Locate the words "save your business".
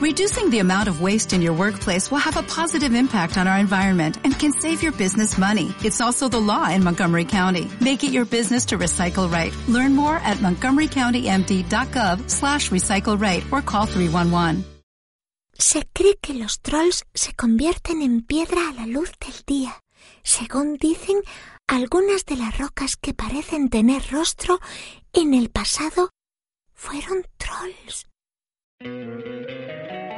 4.50-5.36